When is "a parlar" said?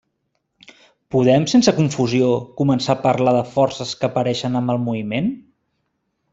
2.97-3.37